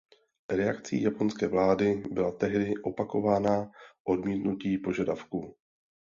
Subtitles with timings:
[0.51, 3.71] Reakcí japonské vlády byla tehdy opakovaná
[4.03, 5.55] odmítnutí požadavků.